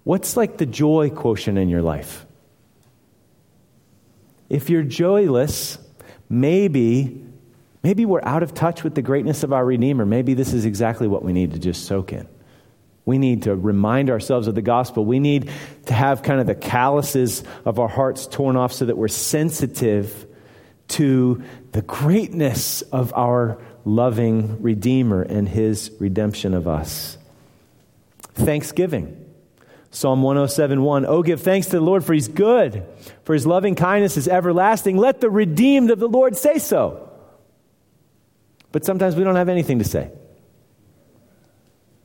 [0.08, 2.24] What's like the joy quotient in your life?
[4.48, 5.76] If you're joyless,
[6.30, 7.28] maybe
[7.82, 10.04] Maybe we're out of touch with the greatness of our Redeemer.
[10.04, 12.28] Maybe this is exactly what we need to just soak in.
[13.04, 15.04] We need to remind ourselves of the gospel.
[15.04, 15.50] We need
[15.86, 20.26] to have kind of the calluses of our hearts torn off so that we're sensitive
[20.88, 21.42] to
[21.72, 27.16] the greatness of our loving Redeemer and his redemption of us.
[28.34, 29.27] Thanksgiving.
[29.90, 32.84] Psalm 107:1 Oh give thanks to the Lord for he's good
[33.24, 37.08] for his loving kindness is everlasting let the redeemed of the Lord say so
[38.70, 40.10] But sometimes we don't have anything to say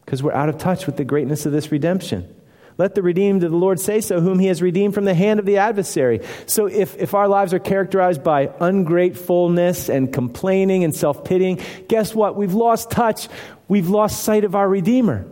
[0.05, 2.33] because we're out of touch with the greatness of this redemption
[2.77, 5.39] let the redeemed of the Lord say so, whom he has redeemed from the hand
[5.39, 6.21] of the adversary.
[6.47, 12.15] So if, if our lives are characterized by ungratefulness and complaining and self pitying, guess
[12.15, 12.35] what?
[12.35, 13.29] We've lost touch.
[13.67, 15.27] We've lost sight of our Redeemer.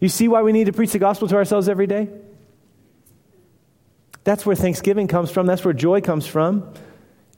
[0.00, 2.08] You see why we need to preach the gospel to ourselves every day?
[4.24, 5.46] That's where thanksgiving comes from.
[5.46, 6.72] That's where joy comes from,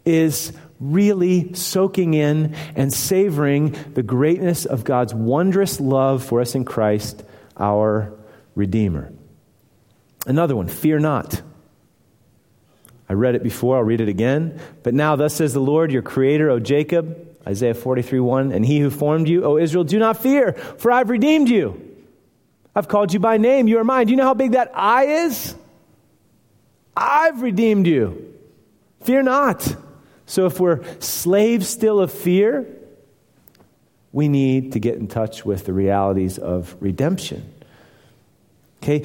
[0.05, 6.65] is really soaking in and savoring the greatness of God's wondrous love for us in
[6.65, 7.23] Christ,
[7.57, 8.13] our
[8.55, 9.13] Redeemer.
[10.27, 11.41] Another one, fear not.
[13.09, 14.61] I read it before, I'll read it again.
[14.83, 18.81] But now, thus says the Lord, your creator, O Jacob, Isaiah 43 1, and he
[18.81, 21.90] who formed you, O Israel, do not fear, for I've redeemed you.
[22.75, 24.07] I've called you by name, you are mine.
[24.07, 25.55] Do you know how big that I is?
[26.97, 28.35] I've redeemed you.
[29.03, 29.77] Fear not.
[30.27, 32.67] So, if we're slaves still of fear,
[34.13, 37.53] we need to get in touch with the realities of redemption.
[38.83, 39.05] Okay?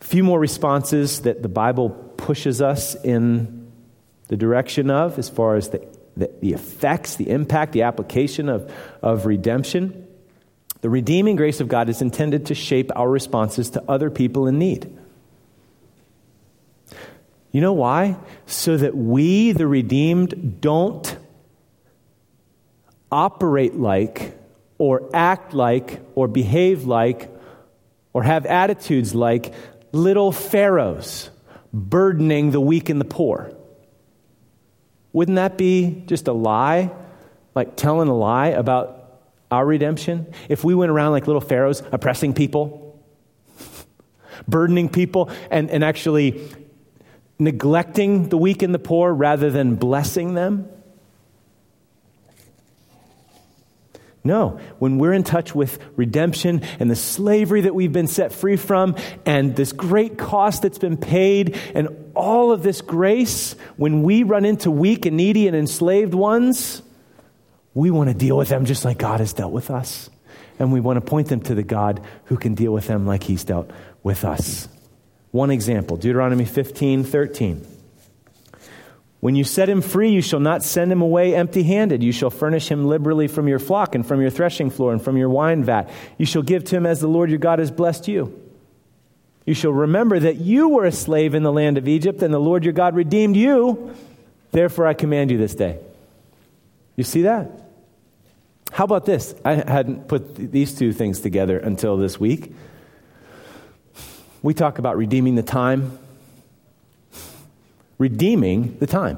[0.00, 3.70] A few more responses that the Bible pushes us in
[4.28, 8.72] the direction of as far as the, the, the effects, the impact, the application of,
[9.02, 10.06] of redemption.
[10.80, 14.58] The redeeming grace of God is intended to shape our responses to other people in
[14.58, 14.96] need.
[17.52, 18.16] You know why?
[18.46, 21.16] So that we, the redeemed, don't
[23.10, 24.38] operate like,
[24.78, 27.28] or act like, or behave like,
[28.12, 29.52] or have attitudes like
[29.92, 31.30] little pharaohs
[31.72, 33.52] burdening the weak and the poor.
[35.12, 36.90] Wouldn't that be just a lie?
[37.54, 38.99] Like telling a lie about
[39.50, 40.32] our redemption?
[40.48, 43.02] If we went around like little pharaohs oppressing people,
[44.48, 46.48] burdening people, and, and actually
[47.40, 50.68] neglecting the weak and the poor rather than blessing them?
[54.22, 58.56] No, when we're in touch with redemption and the slavery that we've been set free
[58.56, 64.22] from and this great cost that's been paid and all of this grace, when we
[64.22, 66.82] run into weak and needy and enslaved ones,
[67.74, 70.10] we want to deal with them just like God has dealt with us.
[70.58, 73.22] And we want to point them to the God who can deal with them like
[73.22, 73.70] he's dealt
[74.02, 74.68] with us.
[75.30, 77.66] One example Deuteronomy 15 13.
[79.20, 82.02] When you set him free, you shall not send him away empty handed.
[82.02, 85.18] You shall furnish him liberally from your flock and from your threshing floor and from
[85.18, 85.90] your wine vat.
[86.16, 88.40] You shall give to him as the Lord your God has blessed you.
[89.44, 92.38] You shall remember that you were a slave in the land of Egypt, and the
[92.38, 93.94] Lord your God redeemed you.
[94.52, 95.78] Therefore, I command you this day.
[97.00, 97.50] You see that?
[98.72, 99.34] How about this?
[99.42, 102.54] I hadn't put these two things together until this week.
[104.42, 105.98] We talk about redeeming the time
[107.96, 109.16] redeeming the time.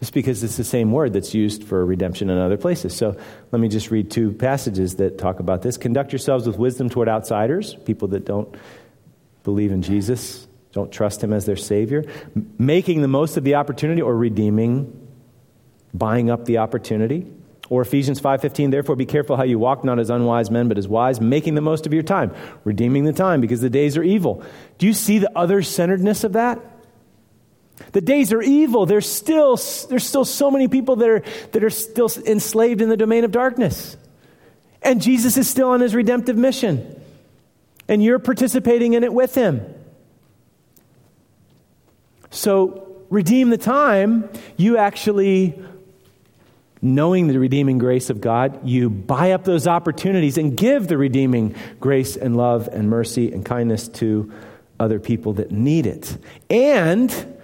[0.00, 2.94] Just because it's the same word that's used for redemption in other places.
[2.94, 3.16] So
[3.50, 5.78] let me just read two passages that talk about this.
[5.78, 8.54] Conduct yourselves with wisdom toward outsiders, people that don't
[9.42, 12.04] believe in Jesus, don't trust him as their Savior.
[12.58, 15.01] Making the most of the opportunity or redeeming,
[15.94, 17.26] buying up the opportunity.
[17.68, 20.86] Or Ephesians 5:15, therefore be careful how you walk not as unwise men but as
[20.86, 22.32] wise, making the most of your time,
[22.64, 24.42] redeeming the time because the days are evil.
[24.78, 26.60] Do you see the other-centeredness of that?
[27.92, 28.86] The days are evil.
[28.86, 29.56] There's still,
[29.88, 33.32] there's still so many people that are, that are still enslaved in the domain of
[33.32, 33.96] darkness.
[34.82, 37.00] And Jesus is still on his redemptive mission.
[37.88, 39.62] And you're participating in it with him.
[42.30, 44.28] So, redeem the time.
[44.56, 45.62] You actually,
[46.82, 51.54] knowing the redeeming grace of God, you buy up those opportunities and give the redeeming
[51.78, 54.32] grace and love and mercy and kindness to
[54.80, 56.18] other people that need it.
[56.50, 57.38] And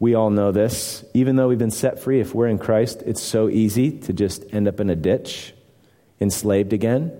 [0.00, 1.04] we all know this.
[1.14, 4.44] Even though we've been set free, if we're in Christ, it's so easy to just
[4.52, 5.54] end up in a ditch,
[6.20, 7.12] enslaved again.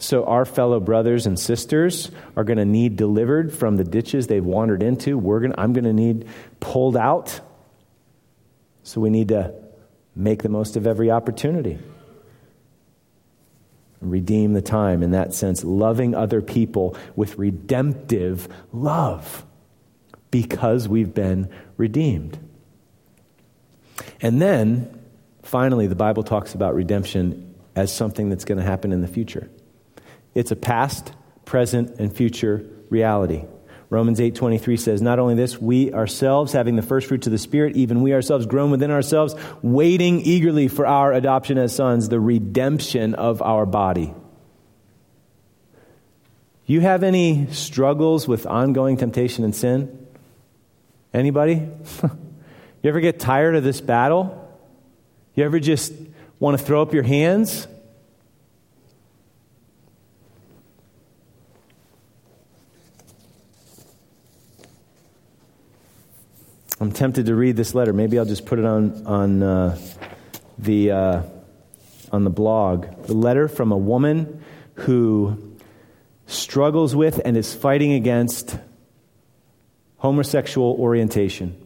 [0.00, 4.44] So, our fellow brothers and sisters are going to need delivered from the ditches they've
[4.44, 5.18] wandered into.
[5.18, 6.28] We're gonna, I'm going to need
[6.58, 7.40] pulled out.
[8.82, 9.54] So, we need to
[10.18, 11.78] make the most of every opportunity.
[14.00, 19.44] Redeem the time in that sense, loving other people with redemptive love
[20.30, 22.38] because we've been redeemed.
[24.20, 25.00] And then,
[25.42, 29.48] finally, the Bible talks about redemption as something that's going to happen in the future.
[30.34, 31.12] It's a past,
[31.44, 33.44] present, and future reality.
[33.90, 37.76] Romans 8:23 says, "Not only this, we ourselves having the first fruits of the spirit,
[37.76, 43.14] even we ourselves groan within ourselves, waiting eagerly for our adoption as sons, the redemption
[43.14, 44.12] of our body."
[46.66, 50.06] You have any struggles with ongoing temptation and sin?
[51.14, 51.54] Anybody?
[52.02, 52.10] you
[52.84, 54.46] ever get tired of this battle?
[55.34, 55.94] You ever just
[56.38, 57.66] want to throw up your hands?
[66.80, 67.92] I'm tempted to read this letter.
[67.92, 69.78] Maybe I'll just put it on on uh,
[70.58, 71.22] the uh,
[72.12, 73.06] on the blog.
[73.06, 75.56] The letter from a woman who
[76.26, 78.56] struggles with and is fighting against
[79.96, 81.60] homosexual orientation,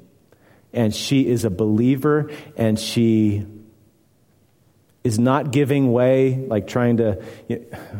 [0.72, 3.44] and she is a believer, and she
[5.04, 7.22] is not giving way, like trying to.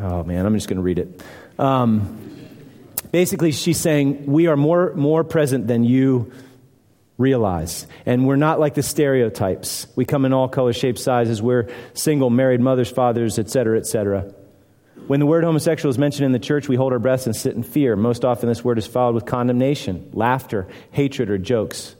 [0.01, 1.21] Oh man, I'm just going to read it.
[1.59, 2.31] Um,
[3.11, 6.31] basically, she's saying we are more more present than you
[7.23, 7.87] realize.
[8.05, 9.87] And we're not like the stereotypes.
[9.95, 11.41] We come in all color, shapes, sizes.
[11.41, 14.33] We're single, married, mothers, fathers, etc., etc.
[15.07, 17.55] When the word homosexual is mentioned in the church, we hold our breaths and sit
[17.55, 17.95] in fear.
[17.95, 21.95] Most often, this word is followed with condemnation, laughter, hatred, or jokes.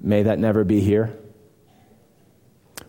[0.00, 1.16] May that never be here.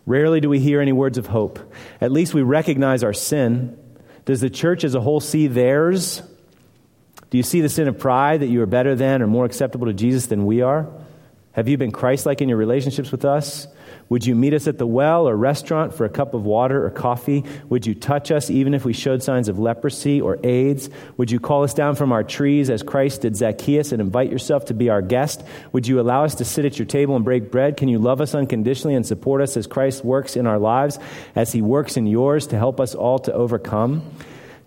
[0.06, 1.58] Rarely do we hear any words of hope.
[2.00, 3.78] At least we recognize our sin.
[4.24, 6.22] Does the church as a whole see theirs?
[7.30, 9.86] Do you see the sin of pride that you are better than or more acceptable
[9.86, 10.88] to Jesus than we are?
[11.52, 13.66] Have you been Christ like in your relationships with us?
[14.08, 16.90] Would you meet us at the well or restaurant for a cup of water or
[16.90, 17.44] coffee?
[17.68, 20.90] Would you touch us even if we showed signs of leprosy or AIDS?
[21.16, 24.66] Would you call us down from our trees as Christ did Zacchaeus and invite yourself
[24.66, 25.42] to be our guest?
[25.72, 27.76] Would you allow us to sit at your table and break bread?
[27.76, 31.00] Can you love us unconditionally and support us as Christ works in our lives,
[31.34, 34.08] as he works in yours to help us all to overcome?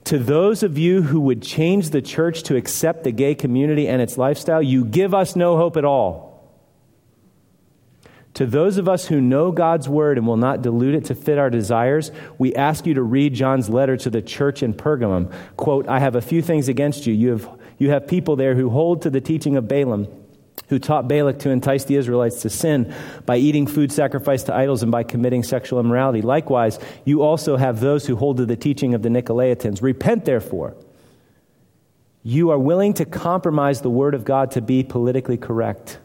[0.05, 4.01] To those of you who would change the church to accept the gay community and
[4.01, 6.32] its lifestyle, you give us no hope at all.
[8.35, 11.37] To those of us who know God's word and will not dilute it to fit
[11.37, 15.31] our desires, we ask you to read John's letter to the church in Pergamum.
[15.55, 17.13] Quote, I have a few things against you.
[17.13, 20.07] You have, you have people there who hold to the teaching of Balaam,
[20.69, 22.93] who taught Balak to entice the Israelites to sin
[23.27, 26.23] by eating food sacrificed to idols and by committing sexual immorality.
[26.23, 29.83] Likewise, you also have those who hold to the teaching of the Nicolaitans.
[29.83, 30.75] Repent, therefore.
[32.23, 35.99] You are willing to compromise the word of God to be politically correct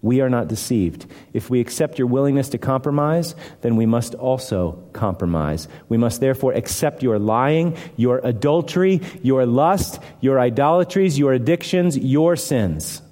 [0.00, 1.06] we are not deceived.
[1.32, 5.66] If we accept your willingness to compromise, then we must also compromise.
[5.88, 12.36] We must therefore accept your lying, your adultery, your lust, your idolatries, your addictions, your
[12.36, 13.02] sins.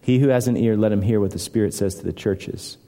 [0.00, 2.78] He who has an ear, let him hear what the Spirit says to the churches.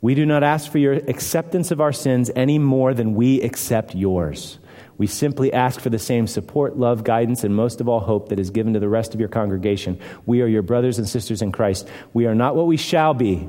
[0.00, 3.94] We do not ask for your acceptance of our sins any more than we accept
[3.94, 4.58] yours.
[4.98, 8.40] We simply ask for the same support, love, guidance, and most of all, hope that
[8.40, 10.00] is given to the rest of your congregation.
[10.26, 11.88] We are your brothers and sisters in Christ.
[12.12, 13.48] We are not what we shall be,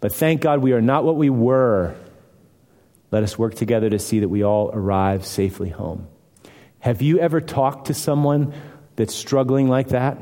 [0.00, 1.96] but thank God we are not what we were.
[3.10, 6.06] Let us work together to see that we all arrive safely home.
[6.78, 8.54] Have you ever talked to someone
[8.94, 10.18] that's struggling like that?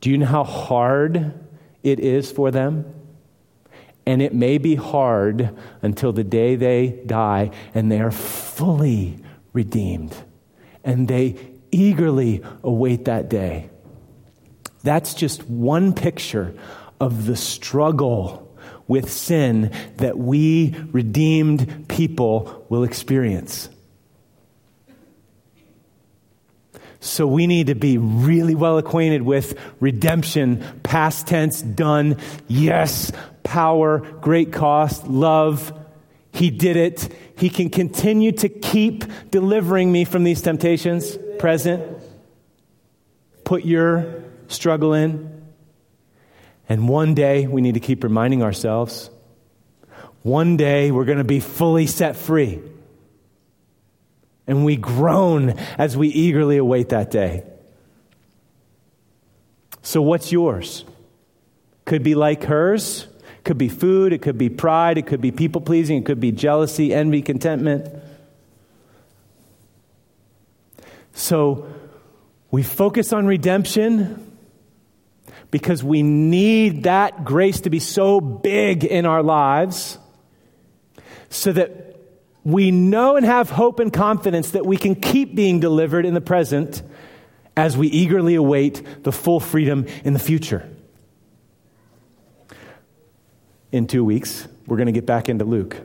[0.00, 1.34] Do you know how hard
[1.82, 3.01] it is for them?
[4.04, 9.22] And it may be hard until the day they die and they are fully
[9.52, 10.14] redeemed.
[10.82, 11.36] And they
[11.70, 13.70] eagerly await that day.
[14.82, 16.54] That's just one picture
[17.00, 18.56] of the struggle
[18.88, 23.68] with sin that we redeemed people will experience.
[27.02, 33.10] So we need to be really well acquainted with redemption, past tense, done, yes,
[33.42, 35.72] power, great cost, love.
[36.32, 37.12] He did it.
[37.36, 41.82] He can continue to keep delivering me from these temptations, present.
[43.44, 45.42] Put your struggle in.
[46.68, 49.10] And one day we need to keep reminding ourselves
[50.22, 52.60] one day we're going to be fully set free.
[54.52, 57.42] And we groan as we eagerly await that day.
[59.80, 60.84] So, what's yours?
[61.86, 63.08] Could be like hers.
[63.44, 64.12] Could be food.
[64.12, 64.98] It could be pride.
[64.98, 65.96] It could be people pleasing.
[65.96, 67.88] It could be jealousy, envy, contentment.
[71.14, 71.66] So,
[72.50, 74.36] we focus on redemption
[75.50, 79.96] because we need that grace to be so big in our lives
[81.30, 81.81] so that
[82.44, 86.20] we know and have hope and confidence that we can keep being delivered in the
[86.20, 86.82] present
[87.56, 90.68] as we eagerly await the full freedom in the future.
[93.72, 95.80] in two weeks, we're going to get back into Luke.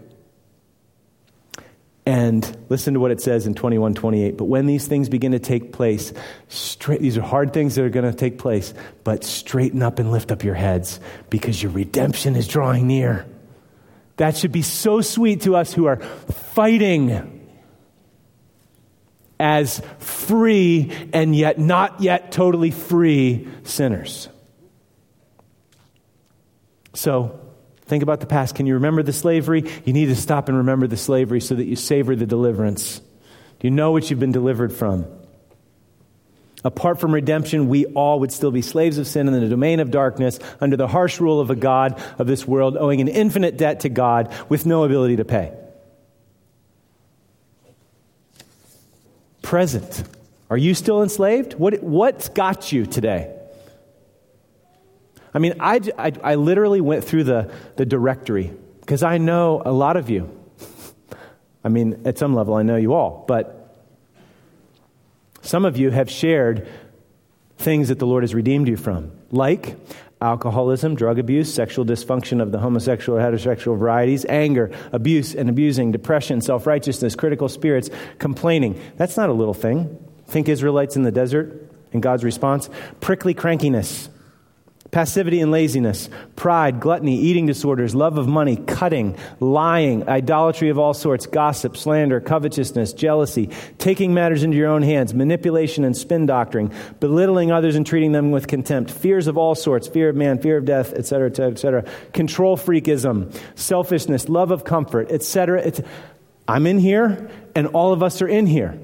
[2.05, 4.37] And listen to what it says in 21 28.
[4.37, 6.13] But when these things begin to take place,
[6.47, 10.11] straight, these are hard things that are going to take place, but straighten up and
[10.11, 13.25] lift up your heads because your redemption is drawing near.
[14.17, 17.33] That should be so sweet to us who are fighting
[19.39, 24.29] as free and yet not yet totally free sinners.
[26.93, 27.39] So,
[27.87, 28.53] Think about the past.
[28.55, 29.63] Can you remember the slavery?
[29.85, 32.99] You need to stop and remember the slavery so that you savor the deliverance.
[33.59, 35.05] Do you know what you've been delivered from?
[36.63, 39.91] Apart from redemption, we all would still be slaves of sin in the domain of
[39.91, 43.81] darkness, under the harsh rule of a God of this world, owing an infinite debt
[43.81, 45.53] to God with no ability to pay.
[49.43, 50.03] Present.
[50.49, 51.53] Are you still enslaved?
[51.53, 53.33] What, what's got you today?
[55.33, 59.71] I mean, I, I, I literally went through the, the directory because I know a
[59.71, 60.35] lot of you.
[61.63, 63.56] I mean, at some level, I know you all, but
[65.47, 66.67] some of you have shared
[67.57, 69.77] things that the Lord has redeemed you from, like
[70.21, 75.91] alcoholism, drug abuse, sexual dysfunction of the homosexual or heterosexual varieties, anger, abuse and abusing,
[75.91, 77.89] depression, self righteousness, critical spirits,
[78.19, 78.79] complaining.
[78.97, 79.97] That's not a little thing.
[80.27, 82.69] Think Israelites in the desert and God's response.
[82.99, 84.09] Prickly crankiness,
[84.91, 90.93] Passivity and laziness, pride, gluttony, eating disorders, love of money, cutting, lying, idolatry of all
[90.93, 96.71] sorts, gossip, slander, covetousness, jealousy, taking matters into your own hands, manipulation and spin doctoring,
[96.99, 100.57] belittling others and treating them with contempt, fears of all sorts, fear of man, fear
[100.57, 105.71] of death, etc., etc., etc., control freakism, selfishness, love of comfort, etc.
[106.47, 108.79] I'm in here, and all of us are in here.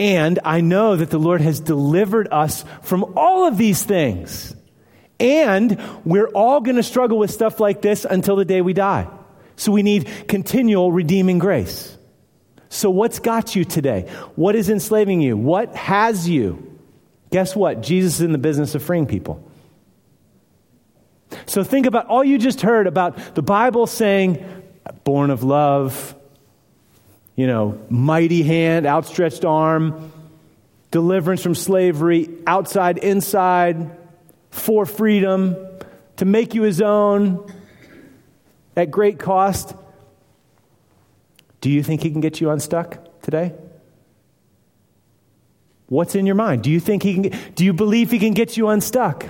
[0.00, 4.56] And I know that the Lord has delivered us from all of these things.
[5.20, 9.10] And we're all going to struggle with stuff like this until the day we die.
[9.56, 11.98] So we need continual redeeming grace.
[12.70, 14.08] So, what's got you today?
[14.36, 15.36] What is enslaving you?
[15.36, 16.78] What has you?
[17.30, 17.82] Guess what?
[17.82, 19.46] Jesus is in the business of freeing people.
[21.44, 24.46] So, think about all you just heard about the Bible saying,
[25.04, 26.14] born of love,
[27.40, 30.12] you know, mighty hand, outstretched arm,
[30.90, 33.96] deliverance from slavery, outside, inside,
[34.50, 35.56] for freedom,
[36.16, 37.50] to make you his own
[38.76, 39.74] at great cost.
[41.62, 43.54] Do you think he can get you unstuck today?
[45.86, 46.62] What's in your mind?
[46.62, 49.24] Do you think he can do you believe he can get you unstuck?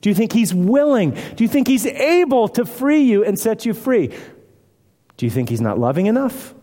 [0.00, 1.10] Do you think he's willing?
[1.10, 4.16] Do you think he's able to free you and set you free?
[5.18, 6.54] Do you think he's not loving enough?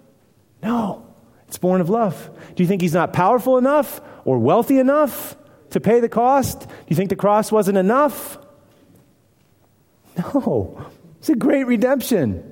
[0.64, 1.06] No,
[1.48, 2.30] it's born of love.
[2.56, 5.36] Do you think he's not powerful enough or wealthy enough
[5.72, 6.62] to pay the cost?
[6.62, 8.38] Do you think the cross wasn't enough?
[10.18, 10.86] No,
[11.18, 12.50] it's a great redemption.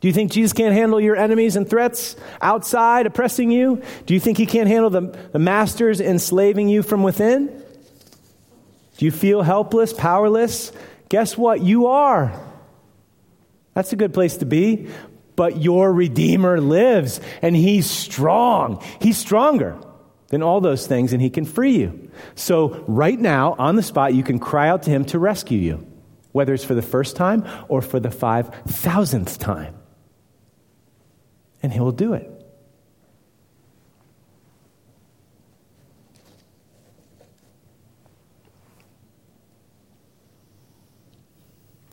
[0.00, 3.82] Do you think Jesus can't handle your enemies and threats outside oppressing you?
[4.06, 7.48] Do you think he can't handle the, the masters enslaving you from within?
[8.96, 10.72] Do you feel helpless, powerless?
[11.10, 11.60] Guess what?
[11.60, 12.32] You are.
[13.74, 14.88] That's a good place to be
[15.40, 18.84] but your Redeemer lives and he's strong.
[19.00, 19.80] He's stronger
[20.28, 22.10] than all those things and he can free you.
[22.34, 25.86] So, right now, on the spot, you can cry out to him to rescue you,
[26.32, 29.76] whether it's for the first time or for the 5,000th time.
[31.62, 32.30] And he will do it.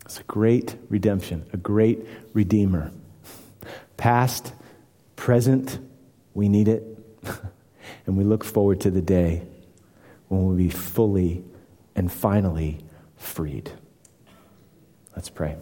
[0.04, 2.92] It's a great redemption, a great redeemer.
[3.98, 4.54] Past,
[5.16, 5.80] present,
[6.34, 6.84] we need it.
[8.06, 9.44] and we look forward to the day
[10.28, 11.44] when we'll be fully
[11.96, 12.80] and finally
[13.18, 13.72] freed.
[15.16, 15.58] Let's pray.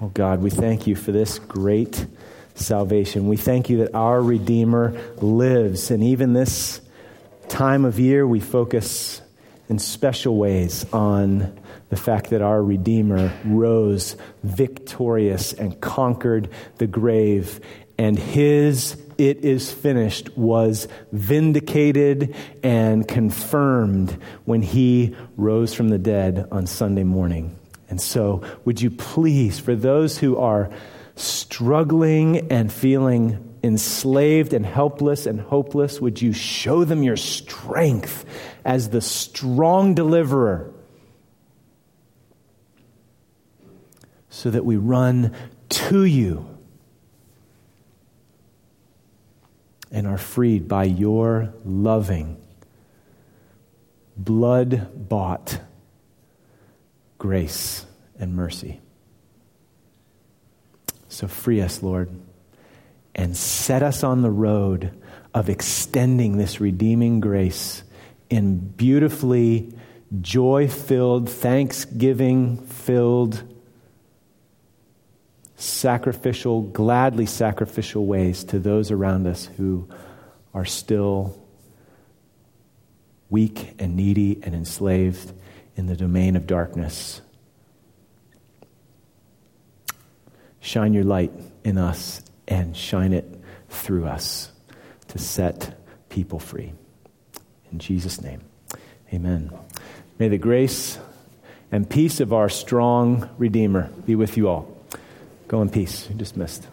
[0.00, 2.06] Oh God, we thank you for this great
[2.54, 3.26] salvation.
[3.26, 5.90] We thank you that our Redeemer lives.
[5.90, 6.80] And even this
[7.48, 9.20] time of year, we focus
[9.68, 11.58] in special ways on
[11.94, 17.60] the fact that our Redeemer rose victorious and conquered the grave,
[17.96, 22.34] and his it is finished was vindicated
[22.64, 24.10] and confirmed
[24.44, 27.56] when he rose from the dead on Sunday morning.
[27.88, 30.70] And so, would you please, for those who are
[31.14, 38.24] struggling and feeling enslaved and helpless and hopeless, would you show them your strength
[38.64, 40.73] as the strong deliverer
[44.34, 45.32] so that we run
[45.68, 46.44] to you
[49.92, 52.36] and are freed by your loving,
[54.16, 55.60] blood bought
[57.16, 57.86] grace
[58.18, 58.80] and mercy.
[61.08, 62.10] So free us, Lord,
[63.14, 65.00] and set us on the road
[65.32, 67.84] of extending this redeeming grace
[68.28, 69.72] in beautifully
[70.20, 73.53] joy filled, thanksgiving filled,
[75.56, 79.88] sacrificial, gladly sacrificial ways to those around us who
[80.52, 81.40] are still
[83.30, 85.32] weak and needy and enslaved
[85.76, 87.20] in the domain of darkness.
[90.60, 91.32] Shine your light
[91.64, 94.52] in us and shine it through us
[95.08, 95.78] to set
[96.08, 96.72] people free.
[97.70, 98.40] In Jesus' name,
[99.12, 99.50] amen.
[100.18, 100.98] May the grace
[101.72, 104.73] and peace of our strong Redeemer be with you all.
[105.48, 106.08] Go in peace.
[106.08, 106.66] You're dismissed.